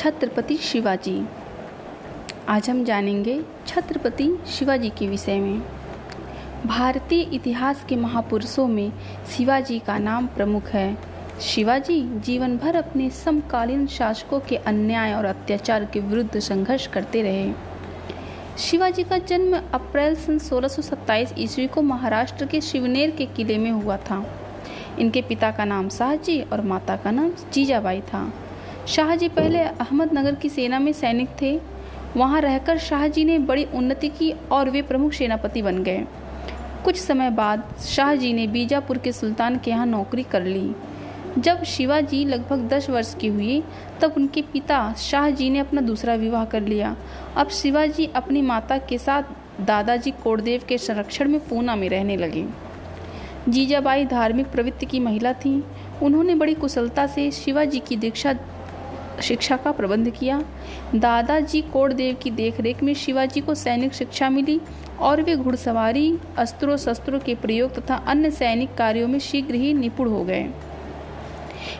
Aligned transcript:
छत्रपति 0.00 0.56
शिवाजी। 0.56 1.26
आज 2.48 2.70
हम 2.70 2.84
जानेंगे 2.84 3.42
छत्रपति 3.66 4.38
शिवाजी 4.46 4.90
के 4.90 5.08
विषय 5.08 5.38
में। 5.40 5.62
भारतीय 6.66 7.22
इतिहास 7.22 7.84
के 7.88 7.96
महापुरुषों 7.96 8.66
में 8.66 8.92
शिवाजी 9.36 9.78
का 9.78 9.98
नाम 9.98 10.26
प्रमुख 10.26 10.68
है। 10.68 10.98
शिवाजी 11.40 12.02
जीवन 12.02 12.56
भर 12.56 12.76
अपने 12.76 13.10
समकालीन 13.10 13.86
शासकों 13.86 14.40
के 14.40 14.56
अन्याय 14.56 15.14
और 15.14 15.24
अत्याचार 15.24 15.84
के 15.84 16.00
विरुद्ध 16.00 16.38
संघर्ष 16.38 16.86
करते 16.86 17.22
रहे। 17.22 17.52
शिवाजी 18.58 19.02
का 19.02 19.18
जन्म 19.18 19.62
अप्रैल 19.74 20.14
सन 20.14 20.38
1627 20.38 21.34
ईस्वी 21.38 21.66
को 21.66 21.82
महाराष्ट्र 21.82 22.46
के 22.46 22.60
शिवनेर 22.60 23.10
के 23.10 23.26
किले 23.26 23.58
में 23.58 23.70
हुआ 23.70 23.96
था। 23.96 24.26
इनके 24.98 25.22
पिता 25.22 25.50
का 25.50 25.64
नाम 25.64 25.88
शाहजी 25.88 26.40
और 26.40 26.60
माता 26.60 26.96
का 26.96 27.10
नाम 27.10 27.32
जीजाबाई 27.52 28.00
था। 28.00 28.32
शाहजी 28.88 29.28
पहले 29.28 29.58
अहमदनगर 29.58 30.34
की 30.34 30.48
सेना 30.48 30.78
में 30.78 30.92
सैनिक 30.92 31.28
थे। 31.42 31.60
वहाँ 32.16 32.40
रहकर 32.40 32.78
शाहजी 32.78 33.24
ने 33.24 33.38
बड़ी 33.38 33.64
उन्नति 33.64 34.08
की 34.08 34.34
और 34.52 34.70
वे 34.70 34.82
प्रमुख 34.82 35.12
सेनापति 35.12 35.62
बन 35.62 35.82
गए। 35.82 36.06
कुछ 36.84 36.96
समय 36.96 37.30
बाद 37.30 37.74
शाहजी 37.80 38.32
ने 38.32 38.46
बीजापुर 38.46 38.98
के 38.98 39.12
सुल्तान 39.12 39.58
के 39.58 39.70
यहाँ 39.70 39.86
नौकरी 39.86 40.22
कर 40.22 40.42
ली। 40.42 40.74
जब 41.38 41.62
शिवाजी 41.62 42.24
लगभग 42.24 42.68
दस 42.68 42.90
वर्ष 42.90 43.14
की 43.14 43.26
हुई, 43.26 43.62
तब 44.00 44.14
उनके 44.16 44.42
पिता 44.42 44.92
शाहजी 44.92 45.50
ने 45.50 45.58
अपना 45.58 45.80
दूसरा 45.80 46.14
विवाह 46.14 46.44
कर 46.44 46.60
लिया। 46.60 46.96
अब 47.36 47.48
शिवाजी 47.48 48.06
अपनी 48.06 48.42
माता 48.42 48.78
के 48.78 48.98
साथ 48.98 49.22
दादाजी 49.60 50.10
कोडदेव 50.10 50.62
के 50.68 50.78
संरक्षण 50.78 51.28
में 51.28 51.40
पूना 51.40 51.76
में 51.76 51.88
रहने 51.88 52.16
लगे। 52.16 52.46
जीजाबाई 53.48 54.04
धार्मिक 54.04 54.46
प्रवृत्ति 54.46 54.86
की 54.86 55.00
महिला 55.00 55.32
थी। 55.32 55.64
उन्होंने 56.02 56.34
बड़ी 56.34 56.54
कुशलता 56.54 57.06
से 57.06 57.30
शिवाजी 57.30 57.78
की 57.78 57.96
दीक्षा 57.96 58.32
शिक्षा 59.22 59.56
का 59.56 59.72
प्रबंध 59.72 60.10
किया। 60.10 60.42
दादाजी 60.94 61.60
कोडदेव 61.62 62.16
की 62.22 62.30
देखरेख 62.30 62.82
में 62.82 62.92
शिवाजी 62.94 63.40
को 63.40 63.54
सैनिक 63.54 63.94
शिक्षा 63.94 64.30
मिली 64.30 64.60
और 65.00 65.22
वे 65.22 65.36
घुड़सवारी 65.36 66.18
अस्त्रों 66.38 66.76
शस्त्रों 66.76 67.20
के 67.20 67.34
प्रयोग 67.34 67.74
तथा 67.74 67.94
अन्य 68.06 68.30
सैनिक 68.30 68.74
कार्यों 68.74 69.08
में 69.08 69.18
शीघ्र 69.18 69.54
ही 69.54 69.72
निपुण 69.74 70.08
हो 70.08 70.24
गए। 70.24 70.48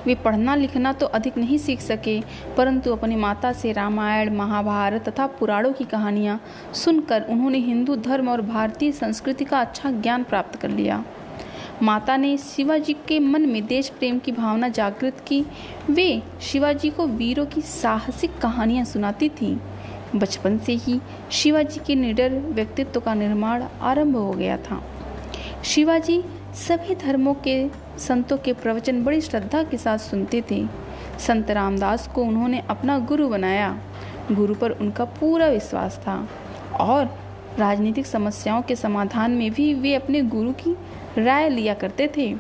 वे 0.07 0.15
पढ़ना 0.15 0.55
लिखना 0.55 0.93
तो 0.93 1.07
अधिक 1.09 1.37
नहीं 1.39 1.57
सीख 1.59 1.81
सके, 1.81 2.21
परंतु 2.57 2.93
अपनी 2.93 3.17
माता 3.17 3.53
से 3.53 3.73
रामायण, 3.73 4.35
महाभारत 4.37 5.09
तथा 5.09 5.27
पुराणों 5.39 5.73
की 5.73 5.85
कहानियाँ 5.85 6.41
सुनकर 6.75 7.23
उन्होंने 7.23 7.59
हिंदू 7.59 7.97
धर्म 7.97 8.29
और 8.29 8.41
भारतीय 8.43 8.93
संस्कृति 8.93 9.45
का 9.45 9.61
अच्छा 9.61 9.91
ज्ञान 9.91 10.25
प्राप्त 10.25 10.57
कर 10.57 10.69
लिया। 10.69 11.05
माता 11.83 12.17
ने 12.17 12.37
शिवाजी 12.37 12.93
के 12.93 13.19
मन 13.19 13.43
में 13.43 13.67
देश 13.67 13.89
प्रेम 13.89 14.19
की 14.19 14.33
भावना 14.33 14.69
जागृत 14.69 15.25
की। 15.27 15.47
वे 15.91 16.23
शिवाजी 16.41 16.91
को 16.91 17.07
वीरों 17.07 17.47
की 17.47 17.61
साहसिक 17.61 18.39
कहानियाँ 18.39 18.85
सुनाती 18.85 19.29
थी। 19.29 19.61
बचपन 20.17 20.59
से 20.59 20.73
ही 20.73 21.01
शिवाजी 21.33 21.81
के 21.87 21.95
निडर 21.95 22.33
व्यक्तित्व 22.33 23.01
का 23.01 23.15
निर्माण 23.15 23.65
आरंभ 23.81 24.17
हो 24.17 24.31
गया 24.31 24.57
था। 24.57 24.83
शिवाजी 25.65 26.25
सभी 26.55 26.95
धर्मों 26.95 27.35
के 27.35 27.69
संतों 27.99 28.39
के 28.39 28.53
प्रवचन 28.53 29.05
बड़ी 29.05 29.21
श्रद्धा 29.21 29.63
के 29.63 29.77
साथ 29.77 29.99
सुनते 29.99 30.43
थे। 30.51 30.67
संत 31.19 31.51
रामदास 31.51 32.09
को 32.09 32.23
उन्होंने 32.23 32.63
अपना 32.71 32.99
गुरु 32.99 33.29
बनाया। 33.29 33.79
गुरु 34.33 34.55
पर 34.55 34.71
उनका 34.71 35.05
पूरा 35.05 35.47
विश्वास 35.47 35.99
था 35.99 36.29
और 36.81 37.30
राजनीतिक 37.59 38.07
समस्याओं 38.07 38.63
के 38.63 38.77
समाधान 38.77 39.31
में 39.31 39.51
भी 39.51 39.73
वे 39.75 39.95
अपने 39.95 40.23
गुरु 40.23 40.53
की 40.53 40.77
राय 41.19 41.49
लिया 41.49 41.75
करते 41.75 42.11
थे। 42.17 42.35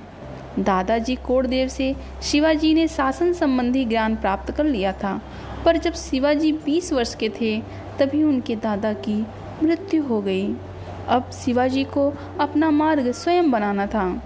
दादाजी 0.59 1.15
कोड़देव 1.17 1.69
से 1.69 1.95
शिवाजी 2.23 2.75
ने 2.75 2.87
शासन 2.89 3.33
संबंधी 3.33 3.85
ज्ञान 3.85 4.17
प्राप्त 4.17 4.51
कर 4.51 4.65
लिया 4.65 4.93
था, 4.93 5.21
पर 5.65 5.77
जब 5.77 5.93
शिवाजी 5.93 6.53
20 6.53 6.93
वर्ष 6.93 7.15
के 7.15 7.29
थे, 7.29 7.61
तभी 7.99 8.23
उनके 8.25 8.57
दादा 8.57 8.93
की 8.93 9.27
मृत्यु 9.63 10.03
हो 10.03 10.21
गई। 10.23 10.55
अब 11.09 11.31
शिवाजी 11.31 11.85
को 11.85 12.13
अपना 12.41 12.71
मार्ग 12.71 13.11
स्वयं 13.13 13.51
बनाना 13.51 13.87
था। 13.87 14.23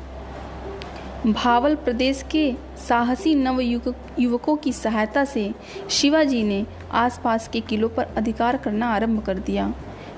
भावल 1.27 1.75
प्रदेश 1.75 2.23
के 2.31 2.53
साहसी 2.89 3.35
नव 3.35 3.61
युवकों 3.61 4.57
की 4.57 4.73
सहायता 4.73 5.25
से 5.25 5.53
शिवाजी 5.91 6.43
ने 6.43 6.67
आसपास 6.93 7.49
के 7.49 7.61
किलों 7.61 7.89
पर 7.89 8.09
अधिकार 8.17 8.57
करना 8.57 8.89
आरंभ 8.89 9.23
कर 9.23 9.39
दिया। 9.39 9.73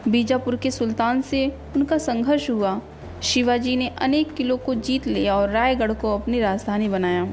बीजापुर 0.09 0.57
के 0.57 0.71
सुल्तान 0.71 1.21
से 1.23 1.47
उनका 1.77 1.99
संघर्ष 1.99 2.51
हुआ। 2.51 2.81
शिवाजी 3.23 3.77
ने 3.77 3.89
अनेक 3.89 4.35
किलों 4.35 4.57
को 4.59 4.75
जीत 4.75 5.07
लिया 5.07 5.37
और 5.37 5.51
रायगढ़ 5.51 5.93
को 5.93 6.15
अपनी 6.15 6.41
राजधानी 6.41 6.89
बनाया। 6.89 7.25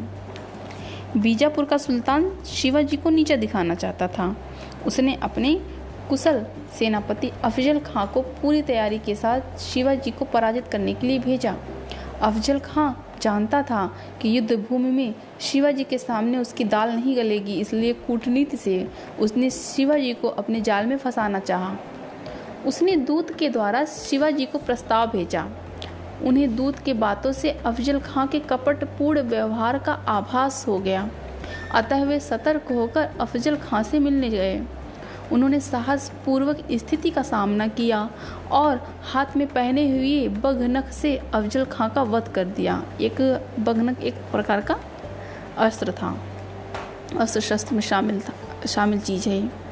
बीजापुर 1.18 1.66
का 1.66 1.78
सुल्तान 1.78 2.30
शिवाजी 2.46 2.98
को 2.98 3.10
नीचा 3.10 3.36
दिखाना 3.36 3.76
चाहता 3.76 4.08
था। 4.08 4.36
उसने 4.88 5.16
अपने 5.16 5.56
कुशल 6.10 6.46
सेनापति 6.80 7.32
अफजल 7.44 7.80
खां 7.80 8.08
को 8.08 8.22
पूरी 8.22 8.62
तैयारी 8.62 9.00
के 9.00 9.16
साथ 9.16 9.58
शिवाजी 9.60 10.12
को 10.12 10.26
पराजित 10.26 10.68
करने 10.68 10.94
के 10.94 11.08
लिए 11.08 11.20
भेजा। 11.20 11.56
अफजल 12.22 12.60
खां 12.60 12.92
जानता 13.22 13.62
था 13.62 13.86
कि 14.22 14.38
युद्ध 14.38 14.56
भूमि 14.60 14.92
में 14.92 15.14
शिवाजी 15.42 15.84
के 15.84 15.98
सामने 15.98 16.38
उसकी 16.38 16.64
दाल 16.64 16.90
नहीं 16.90 17.16
गलेगी, 17.18 17.54
इसलिए 17.54 17.94
कूटनीति 17.94 18.58
से 18.58 18.88
उसने 19.20 19.50
शिवाजी 19.50 20.14
को 20.14 20.28
अपने 20.28 20.62
जाल 20.62 20.86
में 20.86 20.98
फंसाना 20.98 21.40
चाहा। 21.40 21.76
उसने 22.66 22.96
दूत 22.96 23.32
के 23.32 23.50
द्वारा 23.50 23.86
शिवाजी 23.86 24.46
को 24.46 24.58
प्रस्ताव 24.58 25.08
भेजा। 25.08 25.48
उन्हें 26.24 26.56
दूत 26.56 26.80
के 26.80 26.94
बातों 26.94 27.32
से 27.32 27.52
अफजल 27.66 28.00
खां 28.00 28.28
के 28.28 28.40
कपटपूर्ण 28.40 29.22
व्यवहार 29.22 29.78
का 29.78 29.94
आभास 29.94 30.68
हो 30.68 30.78
गया। 30.80 31.10
अतः 31.74 32.04
वे 32.04 32.20
सतर्क 32.20 32.72
होकर 32.72 33.10
अफजल 33.20 33.56
खां 33.56 33.84
से 33.84 34.00
मिलने 34.00 34.30
गए। 34.30 34.62
उन्होंने 35.32 35.60
साहस 35.60 36.12
पूर्वक 36.26 36.58
स्थिति 36.72 37.10
का 37.10 37.22
सामना 37.22 37.68
किया 37.68 38.10
और 38.52 39.00
हाथ 39.04 39.38
में 39.38 39.48
पहने 39.48 39.88
हुए 39.90 40.28
बघनक 40.28 40.90
से 40.92 41.16
अफजल 41.18 41.66
खां 41.66 41.90
का 41.90 42.04
वध 42.04 42.28
कर 42.28 42.46
दिया। 42.46 42.84
एक 43.02 43.22
बघनक 43.60 44.02
एक 44.02 44.14
प्रकार 44.32 44.62
का 44.62 44.80
अस्त्र 45.58 45.92
था। 45.92 46.18
अस्त्र 47.20 47.42
शस्त्र 47.42 47.76
में 47.76 47.82
शामिल 47.82 48.20
था, 48.20 48.34
शामिल 48.68 49.00
चीज़ 49.00 49.30
है। 49.30 49.63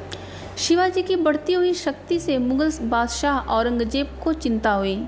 शिवाजी 0.58 1.02
की 1.02 1.16
बढ़ती 1.16 1.52
हुई 1.52 1.72
शक्ति 1.74 2.18
से 2.20 2.36
मुगल 2.38 2.72
बादशाह 2.82 3.38
औरंगज़ेब 3.50 4.08
को 4.24 4.32
चिंता 4.32 4.72
हुई। 4.72 5.06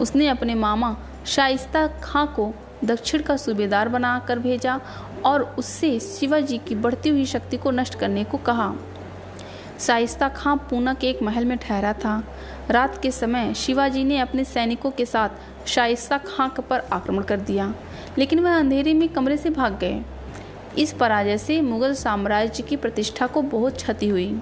उसने 0.00 0.28
अपने 0.28 0.54
मामा 0.54 0.96
शाइस्ता 1.26 1.86
खां 2.02 2.26
को 2.26 2.52
दक्षिण 2.84 3.22
का 3.22 3.36
सूबेदार 3.36 3.88
बनाकर 3.88 4.38
भेजा 4.38 4.80
और 5.24 5.42
उससे 5.58 5.98
शिवाजी 6.00 6.58
की 6.58 6.74
बढ़ती 6.74 7.08
हुई 7.08 7.24
शक्ति 7.24 7.56
को 7.56 7.70
नष्ट 7.70 7.94
करने 7.94 8.24
को 8.24 8.38
कहा। 8.38 8.74
शाइस्ता 9.80 10.28
खां 10.28 10.56
पूना 10.56 10.94
के 10.94 11.08
एक 11.08 11.22
महल 11.22 11.44
में 11.44 11.56
ठहरा 11.58 11.92
था। 11.92 12.22
रात 12.70 13.00
के 13.02 13.10
समय 13.10 13.54
शिवाजी 13.54 14.04
ने 14.04 14.18
अपने 14.18 14.44
सैनिकों 14.44 14.90
के 14.90 15.06
साथ 15.06 15.66
शाइस्ता 15.66 16.18
खां 16.18 16.48
पर 16.48 16.80
आक्रमण 16.92 17.22
कर 17.22 17.40
दिया, 17.40 17.74
लेकिन 18.18 18.40
वह 18.40 18.56
अंधेरे 18.56 18.94
में 18.94 19.08
कमरे 19.08 19.36
से 19.36 19.50
भाग 19.50 19.78
गए। 19.78 20.02
इस 20.78 20.92
पराजय 20.92 21.38
से 21.38 21.60
मुगल 21.60 21.94
साम्राज्य 21.94 22.62
की 22.62 22.76
प्रतिष्ठा 22.76 23.26
को 23.26 23.42
बहुत 23.42 23.76
क्षति 23.76 24.08
हुई। 24.08 24.40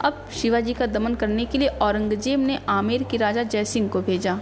अब 0.00 0.28
शिवाजी 0.32 0.72
का 0.74 0.86
दमन 0.86 1.14
करने 1.14 1.44
के 1.44 1.58
लिए 1.58 1.68
औरंगज़ेब 1.68 2.40
ने 2.40 2.58
आमेर 2.68 3.02
के 3.02 3.16
राजा 3.16 3.42
जयसिंह 3.42 3.88
को 3.88 4.00
भेजा। 4.00 4.38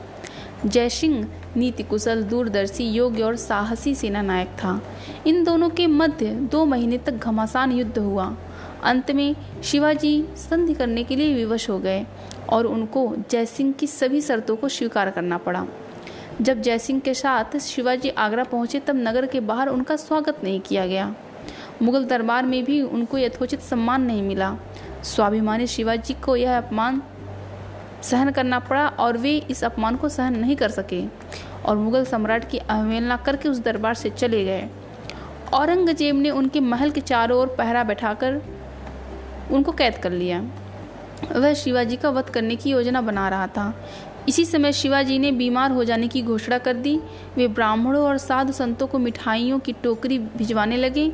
जयसिंह 0.67 1.27
नीति 1.57 1.83
कुशल 1.83 2.23
दूरदर्शी, 2.23 2.85
योग्य 2.85 3.23
और 3.23 3.37
साहसी 3.37 3.95
सेना 3.95 4.23
नायक 4.23 4.49
था। 4.49 4.81
इन 5.27 5.45
दोनों 5.45 5.69
के 5.71 5.87
मध्य 5.87 6.27
दो 6.27 6.65
महीने 6.65 6.99
तक 6.99 7.13
घमासान 7.13 7.73
युद्ध 7.73 7.99
हुआ। 7.99 8.37
अंत 8.85 9.11
में 9.11 9.35
शिवाजी 9.65 10.25
संधि 10.37 10.75
करने 10.75 11.05
के 11.05 11.17
लिए 11.17 11.35
विवश 11.35 11.71
हो 11.71 11.79
गए 11.79 12.07
और 12.49 12.67
उनको 12.67 13.15
जयसिंह 13.31 13.73
की 13.73 13.87
सभी 13.87 14.21
शर्तों 14.21 14.57
को 14.57 14.69
स्वीकार 14.69 15.11
करना 15.11 15.39
पड़ा। 15.39 15.67
जब 16.41 16.61
जयसिंह 16.61 17.01
के 17.01 17.15
साथ 17.15 17.59
शिवाजी 17.59 18.09
आगरा 18.09 18.45
पहुँचे, 18.45 18.81
तब 18.81 18.97
नगर 18.97 19.27
के 19.27 19.41
बाहर 19.41 19.69
उनका 19.69 19.97
स्वागत 19.97 20.41
नहीं 20.45 20.61
किया 20.61 20.87
गया। 20.87 21.15
मुगल 21.83 22.05
दरबार 22.05 22.47
में 22.47 22.65
भी 22.65 22.83
उनको 22.83 23.19
यथोचित 23.19 23.61
सम्मान 23.61 24.03
नहीं 24.03 24.23
मिला। 24.23 24.57
स्वाभिमानी 25.07 25.67
शिवाजी 25.67 26.15
को 26.15 26.37
यह 26.37 26.57
अपमान 26.57 27.03
सहन 28.03 28.31
करना 28.31 28.59
पड़ा 28.59 28.87
और 28.89 29.17
वे 29.17 29.37
इस 29.51 29.63
अपमान 29.65 29.97
को 29.97 30.09
सहन 30.09 30.37
नहीं 30.39 30.57
कर 30.57 30.69
सके 30.69 31.03
और 31.65 31.77
मुगल 31.77 32.05
सम्राट 32.05 32.49
की 32.51 32.59
अवहेलना 32.59 33.17
करके 33.17 33.49
उस 33.49 33.59
दरबार 33.59 33.95
से 33.95 34.11
चले 34.11 34.45
गए। 34.45 34.69
औरंगज़ेब 35.55 36.17
ने 36.17 36.31
उनके 36.31 36.61
महल 36.61 36.91
के 36.91 37.01
चारों 37.01 37.39
ओर 37.41 37.55
पहरा 37.59 37.85
बैठाकर 37.85 38.41
उनको 39.53 39.73
कैद 39.73 39.99
कर 39.99 40.11
लिया। 40.11 40.41
वह 41.33 41.53
शिवाजी 41.55 41.97
का 41.97 42.11
वध 42.11 42.31
करने 42.31 42.57
की 42.57 42.71
योजना 42.71 43.01
बना 43.01 43.29
रहा 43.29 43.47
था। 43.47 43.73
इसी 44.29 44.45
समय 44.45 44.73
शिवाजी 44.73 45.19
ने 45.19 45.31
बीमार 45.33 45.71
हो 45.71 45.85
जाने 45.85 46.09
की 46.09 46.23
घोषणा 46.23 46.59
कर 46.59 46.75
दी। 46.77 46.99
वे 47.37 47.47
ब्राह्मणों 47.49 48.03
और 48.05 48.19
साधु 48.19 48.53
संतों 48.53 48.87
को 48.87 48.99
मिठाइयों 48.99 49.59
की 49.59 49.73
टोकरी 49.73 50.19
भिजवाने 50.19 50.77
लगे 50.77 51.13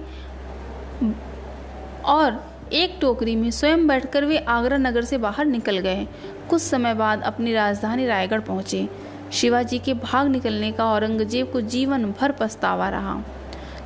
और 2.05 2.41
एक 2.73 2.97
टोकरी 3.01 3.35
में 3.37 3.51
स्वयं 3.51 3.87
बैठकर 3.87 4.25
वे 4.25 4.37
आगरा 4.39 4.77
नगर 4.77 5.05
से 5.05 5.19
बाहर 5.19 5.47
निकल 5.47 5.79
गए। 5.79 6.07
कुछ 6.51 6.63
समय 6.63 6.95
बाद 6.95 7.23
अपनी 7.23 7.53
राजधानी 7.53 8.07
रायगढ़ 8.07 8.41
पहुँचे। 8.41 8.89
शिवाजी 9.33 9.79
के 9.79 9.95
भाग 9.95 10.29
निकलने 10.29 10.73
का 10.73 10.85
औरंगज़ेब 10.85 11.51
को 11.53 11.61
जीवन 11.61 12.05
भर 12.21 12.33
पछतावा 12.33 12.89
रहा। 12.89 13.23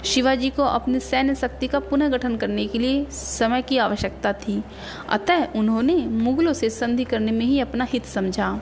शिवाजी 0.05 0.51
को 0.51 0.63
अपनी 0.63 1.01
सैन्य 1.01 1.35
शक्ति 1.35 1.67
का 1.67 1.81
पुनर्गठन 1.81 2.37
करने 2.37 2.67
के 2.67 2.79
लिए 2.79 3.05
समय 3.11 3.63
की 3.63 3.79
आवश्यकता 3.79 4.33
थी। 4.33 4.63
अतः 5.09 5.47
उन्होंने 5.57 5.95
मुगलों 6.07 6.53
से 6.53 6.71
संधि 6.71 7.05
करने 7.05 7.33
में 7.33 7.45
ही 7.47 7.61
अपना 7.61 7.85
हित 7.85 8.05
समझा। 8.05 8.59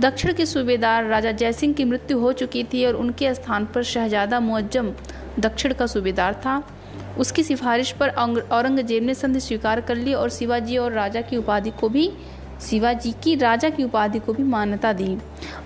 दक्षिण 0.00 0.32
के 0.32 0.46
सूबेदार 0.46 1.04
राजा 1.04 1.32
जयसिंह 1.32 1.72
की 1.74 1.84
मृत्यु 1.84 2.18
हो 2.18 2.32
चुकी 2.32 2.64
थी 2.64 2.84
और 2.86 2.94
उनके 2.94 3.34
स्थान 3.34 3.66
पर 3.66 3.82
शहजादा 3.82 4.40
मुअज्जम 4.40 4.92
दक्षिण 5.38 5.72
का 5.72 5.86
सूबेदार 5.86 6.34
था। 6.34 6.62
उसकी 7.18 7.42
सिफारिश 7.42 7.90
पर 7.92 8.08
औरंगज़ेब 8.08 9.02
ने 9.02 9.14
संधि 9.14 9.40
स्वीकार 9.40 9.80
कर 9.80 9.96
ली 9.96 10.14
और 10.14 10.30
शिवाजी 10.30 10.76
और 10.76 10.92
राजा 10.92 11.20
की 11.20 11.36
उपाधि 11.36 11.70
को 11.70 11.88
भी, 11.88 12.10
शिवाजी 12.60 13.12
की 13.24 13.34
राजा 13.34 13.70
की 13.70 13.84
उपाधि 13.84 14.18
को 14.18 14.32
भी 14.32 14.42
मान्यता 14.42 14.92
दी। 14.92 15.16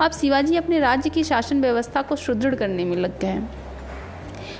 अब 0.00 0.12
शिवाजी 0.12 0.56
अपने 0.56 0.78
राज्य 0.80 1.10
की 1.10 1.24
शासन 1.24 1.60
व्यवस्था 1.60 2.02
को 2.02 2.16
सुदृढ़ 2.16 2.54
करने 2.54 2.84
में 2.84 2.96
लग 2.96 3.18
गए 3.20 3.42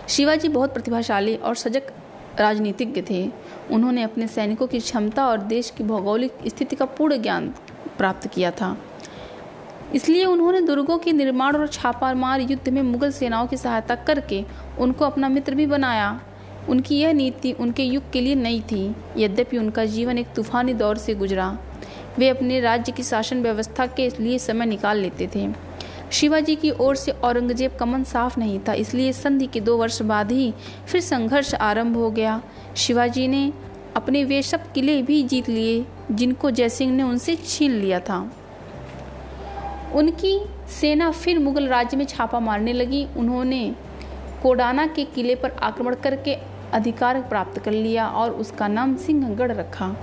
शिवाजी 0.09 0.49
बहुत 0.49 0.73
प्रतिभाशाली 0.73 1.37
और 1.37 1.55
सजग 1.55 1.93
राजनीतिज्ञ 2.38 3.03
थे। 3.11 3.31
उन्होंने 3.73 4.03
अपने 4.03 4.27
सैनिकों 4.27 4.67
की 4.67 4.81
क्षमता 4.81 5.27
और 5.27 5.38
देश 5.38 5.71
की 5.71 5.85
भौगोलिक 5.85 6.33
स्थिति 6.47 6.77
का 6.77 6.85
पूर्ण 6.85 7.23
ज्ञान 7.23 7.49
प्राप्त 7.99 8.27
किया 8.27 8.50
था। 8.50 8.77
इसलिए 9.94 10.25
उन्होंने 10.25 10.61
दुर्गों 10.61 10.99
के 10.99 11.12
निर्माण 11.12 11.56
और 11.56 11.67
छापामार 11.69 12.41
युद्ध 12.41 12.69
में 12.69 12.83
मुगल 12.83 13.11
सेनाओं 13.11 13.47
की 13.47 13.56
सहायता 13.56 13.94
करके 13.94 14.44
उनको 14.79 15.05
अपना 15.05 15.29
मित्र 15.29 15.55
भी 15.55 15.67
बनाया। 15.67 16.21
उनकी 16.68 16.98
यह 16.98 17.12
नीति 17.12 17.52
उनके 17.52 17.82
युग 17.82 18.10
के 18.12 18.20
लिए 18.20 18.34
नई 18.34 18.60
थी। 18.62 18.94
यद्यपि 19.16 19.58
उनका 19.58 19.84
जीवन 19.84 20.18
एक 20.18 20.32
तूफानी 20.36 20.74
दौर 20.74 20.98
से 20.98 21.14
गुजरा, 21.14 21.56
वे 22.18 22.28
अपने 22.28 22.60
राज्य 22.60 22.92
की 22.92 23.02
शासन 23.02 23.42
व्यवस्था 23.42 23.86
के 23.86 24.08
लिए 24.20 24.38
समय 24.38 24.66
निकाल 24.66 24.98
लेते 24.98 25.28
थे। 25.34 25.48
शिवाजी 26.12 26.54
की 26.56 26.70
ओर 26.70 26.96
से 26.96 27.12
औरंगज़ेब 27.12 27.76
का 27.76 27.86
मन 27.86 28.04
साफ़ 28.04 28.38
नहीं 28.40 28.58
था, 28.58 28.72
इसलिए 28.74 29.12
संधि 29.12 29.46
के 29.46 29.60
दो 29.60 29.76
वर्ष 29.76 30.00
बाद 30.02 30.32
ही 30.32 30.52
फिर 30.86 31.00
संघर्ष 31.00 31.54
आरंभ 31.54 31.96
हो 31.96 32.10
गया। 32.10 32.40
शिवाजी 32.76 33.28
ने 33.28 33.52
अपने 33.96 34.24
वे 34.24 34.42
सब 34.42 34.72
किले 34.72 35.00
भी 35.02 35.22
जीत 35.22 35.48
लिए, 35.48 35.84
जिनको 36.10 36.50
जयसिंह 36.50 36.92
ने 36.92 37.02
उनसे 37.02 37.36
छीन 37.36 37.72
लिया 37.72 38.00
था। 38.00 38.18
उनकी 39.94 40.38
सेना 40.70 41.10
फिर 41.10 41.38
मुगल 41.38 41.66
राज्य 41.68 41.96
में 41.96 42.04
छापा 42.04 42.40
मारने 42.40 42.72
लगी। 42.72 43.06
उन्होंने 43.16 43.74
कोडाना 44.42 44.86
के 44.86 45.04
किले 45.04 45.34
पर 45.34 45.50
आक्रमण 45.50 45.94
करके 45.94 46.34
अधिकार 46.72 47.20
प्राप्त 47.22 47.58
कर 47.58 47.72
लिया 47.72 48.06
और 48.08 48.30
उसका 48.32 48.68
नाम 48.68 48.96
सिंहगढ़ 48.96 49.52
रखा। 49.52 49.94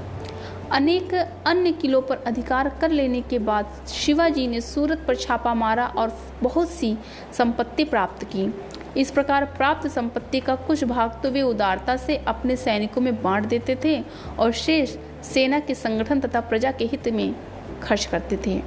अनेक 0.71 1.13
अन्य 1.47 1.71
किलों 1.71 2.01
पर 2.01 2.17
अधिकार 2.17 2.69
कर 2.81 2.91
लेने 2.91 3.21
के 3.21 3.39
बाद 3.39 3.85
शिवाजी 3.87 4.47
ने 4.47 4.61
सूरत 4.61 5.03
पर 5.07 5.15
छापा 5.15 5.53
मारा 5.53 5.85
और 5.87 6.17
बहुत 6.43 6.69
सी 6.69 6.95
संपत्ति 7.37 7.83
प्राप्त 7.83 8.23
की। 8.25 8.53
इस 8.97 9.11
प्रकार 9.11 9.45
प्राप्त 9.47 9.87
संपत्ति 9.87 10.39
का 10.39 10.55
कुछ 10.57 10.83
भाग 10.83 11.19
तो 11.23 11.31
वे 11.31 11.41
उदारता 11.41 11.95
से 11.97 12.17
अपने 12.17 12.55
सैनिकों 12.55 13.01
में 13.01 13.21
बांट 13.23 13.45
देते 13.45 13.77
थे 13.83 13.99
और 14.39 14.51
शेष 14.51 14.95
सेना 15.23 15.59
के 15.59 15.75
संगठन 15.75 16.19
तथा 16.19 16.41
प्रजा 16.41 16.71
के 16.71 16.85
हित 16.85 17.07
में 17.07 17.35
खर्च 17.83 18.05
करते 18.05 18.37
थे। 18.47 18.61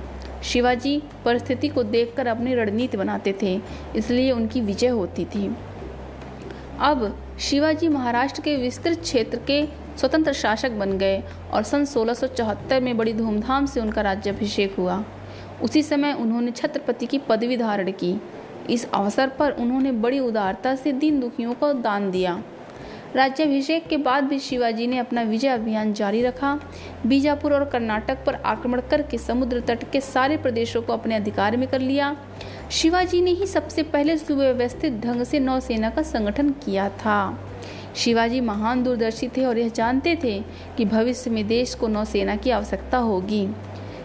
शिवाजी 0.44 1.02
परिस्थिति 1.25 1.69
को 1.69 1.82
देखकर 1.82 2.26
अपनी 2.26 2.54
रणनीति 2.54 2.96
बनाते 2.96 3.34
थे, 3.43 3.60
इसलिए 3.96 4.32
उनकी 4.32 4.60
विजय 4.60 4.88
होती 4.88 5.25
थी। 5.25 5.46
अब 6.81 7.14
शिवाजी 7.41 7.88
महाराष्ट्र 7.88 8.43
के 8.43 8.56
विस्तृत 8.56 9.00
क्षेत्र 9.00 9.38
के 9.47 9.67
स्वतंत्र 9.99 10.33
शासक 10.33 10.71
बन 10.71 10.99
गए 10.99 11.23
और 11.53 11.62
सन 11.62 11.85
1674 11.85 12.81
में 12.81 12.97
बड़ी 12.97 13.12
धूमधाम 13.12 13.67
से 13.67 13.81
उनका 13.81 14.03
राज्याभिषेक 14.03 14.75
हुआ। 14.79 15.05
उसी 15.62 15.83
समय 15.83 16.12
उन्होंने 16.12 16.50
छत्रपति 16.50 17.06
की 17.06 17.19
पदवी 17.19 17.56
धारण 17.56 17.91
की। 17.93 18.21
इस 18.71 18.88
अवसर 18.91 19.29
पर 19.29 19.50
उन्होंने 19.50 19.93
बड़ी 19.93 20.19
उदारता 20.19 20.75
से 20.75 20.93
दीन 20.93 21.21
दुखियों 21.21 21.55
को 21.55 21.73
दान 21.73 22.11
दिया। 22.11 22.43
राज्याभिषेक 23.17 23.87
के 23.87 23.97
बाद 23.97 24.25
भी 24.25 24.39
शिवाजी 24.39 24.87
ने 24.87 24.99
अपना 24.99 25.23
विजय 25.23 25.49
अभियान 25.49 25.93
जारी 25.93 26.23
रखा। 26.23 26.61
बीजापुर 27.06 27.53
और 27.53 27.65
कर्नाटक 27.65 28.25
पर 28.25 28.35
आक्रमण 28.35 28.81
करके 28.81 29.19
समुद्र 29.19 29.61
तट 29.61 29.91
के 29.91 30.00
सारे 30.00 30.37
प्रदेशों 30.37 30.82
को 30.82 30.93
अपने 30.93 31.15
अधिकार 31.15 31.56
में 31.56 31.69
कर 31.69 31.81
लिया। 31.81 32.17
शिवाजी 32.71 33.21
ने 33.23 33.31
ही 33.31 33.47
सबसे 33.47 33.83
पहले 33.83 34.17
सुव्यवस्थित 34.19 34.93
ढंग 34.93 35.23
से 35.23 35.39
नौसेना 35.39 35.91
का 35.91 36.03
संगठन 36.03 36.51
किया 36.65 36.89
था। 36.89 37.39
शिवाजी 37.97 38.41
महान 38.41 38.83
दूरदर्शी 38.83 39.29
थे 39.29 39.45
और 39.45 39.59
यह 39.59 39.69
जानते 39.69 40.19
थे 40.25 40.39
कि 40.77 40.85
भविष्य 40.85 41.31
में 41.31 41.47
देश 41.47 41.75
को 41.75 41.89
नौसेना 41.89 42.37
की 42.37 42.51
आवश्यकता 42.51 42.99
होगी। 42.99 43.49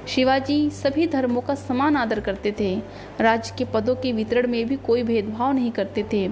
शिवाजी 0.08 0.70
सभी 0.70 1.08
धर्मों 1.08 1.42
का 1.42 1.56
समान 1.56 1.98
आदर 1.98 2.20
करते 2.20 2.56
थे। 2.60 2.76
राज्य 3.22 3.54
के 3.58 3.66
पदों 3.66 3.96
के 3.96 4.12
वितरण 4.12 4.48
में 4.48 4.66
भी 4.68 4.76
कोई 4.76 5.04
भेदभाव 5.04 5.52
नहीं 5.52 5.72
करते 5.72 6.06
थे। 6.14 6.28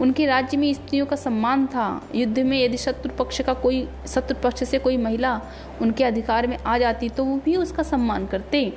उनके 0.00 0.26
राज्य 0.26 0.56
में 0.56 0.72
स्त्रियों 0.74 1.06
का 1.06 1.16
सम्मान 1.16 1.66
था। 1.66 2.08
युद्ध 2.14 2.38
में 2.38 2.60
यदि 2.64 2.76
शत्रु 2.76 3.12
पक्ष 3.18 3.40
का 3.40 3.54
कोई, 3.54 3.88
शत्रु 4.06 4.36
पक्ष 4.42 4.64
से 4.64 4.78
कोई 4.78 4.96
महिला 4.96 5.40
उनके 5.82 6.04
अधिकार 6.04 6.46
में 6.46 6.58
आ 6.58 6.78
जाती 6.78 7.08
तो 7.08 7.24
वो 7.24 7.40
भी 7.44 7.56
उसका 7.56 7.82
सम्मान 7.82 8.26
करते। 8.26 8.72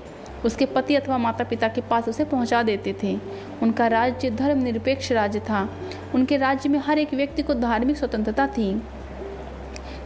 उसके 0.46 0.66
पति 0.66 0.96
अथवा 0.96 1.18
माता 1.18 1.44
पिता 1.44 1.68
के 1.68 1.82
पास 1.82 2.08
उसे 2.10 2.24
पहुँचा 2.24 2.64
देते 2.64 2.96
थे। 3.04 3.20
उनका 3.62 3.88
राज्य 3.88 4.30
धर्मनिरपेक्ष 4.30 5.12
राज्य 5.12 5.40
था। 5.40 5.70
उनके 6.16 6.38
राज्य 6.38 6.70
में 6.70 6.80
हर 6.80 7.00
एक 7.00 7.14
व्यक्ति 7.14 7.44
को 7.44 7.54
धार्मिक 7.54 7.98
स्वतंत्रता 7.98 8.48
थी। 8.48 8.82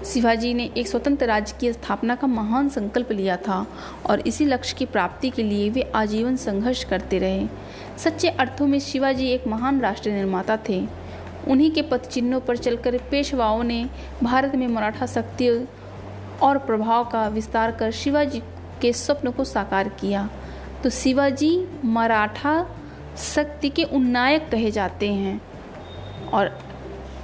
शिवाजी 0.05 0.53
ने 0.53 0.69
एक 0.77 0.87
स्वतंत्र 0.87 1.25
राज्य 1.25 1.55
की 1.59 1.73
स्थापना 1.73 2.15
का 2.15 2.27
महान 2.27 2.69
संकल्प 2.69 3.11
लिया 3.11 3.37
था 3.37 3.65
और 4.05 4.19
इसी 4.19 4.45
लक्ष्य 4.45 4.75
की 4.77 4.85
प्राप्ति 4.85 5.29
के 5.29 5.43
लिए 5.43 5.69
वे 5.69 5.81
आजीवन 5.95 6.35
संघर्ष 6.35 6.83
करते 6.83 7.19
रहे। 7.19 7.47
सच्चे 7.97 8.29
अर्थों 8.29 8.67
में 8.67 8.79
शिवाजी 8.79 9.29
एक 9.29 9.47
महान 9.47 9.79
राष्ट्र 9.81 10.11
निर्माता 10.11 10.57
थे। 10.69 10.87
उन्हीं 11.47 11.71
के 11.71 11.81
पथ 11.81 12.07
चिन्हों 12.07 12.39
पर 12.39 12.57
चलकर 12.57 12.97
पेशवाओं 13.11 13.63
ने 13.63 13.89
भारत 14.23 14.55
में 14.55 14.67
मराठा 14.67 15.05
शक्ति 15.05 15.49
और 16.41 16.57
प्रभाव 16.57 17.03
का 17.05 17.27
विस्तार 17.27 17.71
कर 17.71 17.91
शिवाजी 17.91 18.41
के 18.81 18.91
स्वप्न 18.93 19.31
को 19.31 19.43
साकार 19.43 19.89
किया। 19.99 20.29
तो 20.83 20.89
शिवाजी 20.89 21.67
मराठा 21.85 22.65
शक्ति 23.25 23.69
के 23.69 23.83
उन्नायक 23.83 24.49
कहे 24.51 24.71
जाते 24.71 25.11
हैं 25.13 25.41
और 26.33 26.57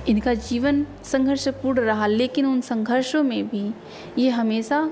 इनका 0.09 0.33
जीवन 0.33 0.85
संघर्षपूर्ण 1.03 1.79
रहा, 1.79 2.07
लेकिन 2.07 2.45
उन 2.45 2.61
संघर्षों 2.61 3.23
में 3.23 3.47
भी 3.47 3.73
ये 4.17 4.29
हमेशा 4.29 4.89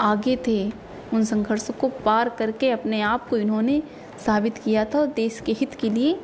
आगे 0.00 0.36
थे। 0.46 0.70
उन 1.14 1.24
संघर्षों 1.24 1.74
को 1.74 1.88
पार 2.04 2.28
करके 2.28 2.70
अपने 2.70 3.00
आप 3.02 3.28
को 3.28 3.36
इन्होंने 3.36 3.82
साबित 4.26 4.58
किया 4.58 4.84
था 4.84 4.98
और 5.00 5.06
देश 5.06 5.40
के 5.46 5.52
हित 5.52 5.74
के 5.74 5.90
लिए 5.90 6.18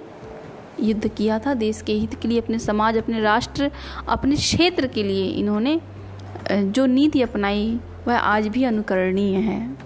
युद्ध 0.80 1.08
किया 1.08 1.38
था। 1.38 1.54
देश 1.54 1.82
के 1.82 1.92
हित 1.92 2.14
के 2.14 2.28
लिए 2.28 2.40
अपने 2.40 2.58
समाज, 2.58 2.96
अपने 2.96 3.20
राष्ट्र, 3.20 3.70
अपने 4.08 4.36
क्षेत्र 4.36 4.86
के 4.86 5.02
लिए 5.02 5.26
इन्होंने 5.32 5.80
जो 6.50 6.86
नीति 6.86 7.22
अपनाई 7.22 7.78
वह 8.08 8.16
आज 8.16 8.48
भी 8.48 8.64
अनुकरणीय 8.64 9.36
है। 9.36 9.83